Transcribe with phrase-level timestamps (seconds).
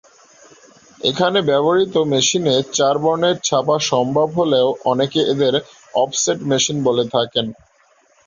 [1.01, 5.53] এখানে ব্যবহৃত মেশিনে চার বর্ণের ছাপা সম্ভব বলেও অনেকে এদের
[5.95, 7.45] অফসেট মেশিন বলে থাকেন।